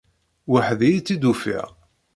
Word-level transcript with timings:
Weḥd-i 0.51 0.89
i 0.91 0.99
tt-id-ufiɣ. 1.01 1.67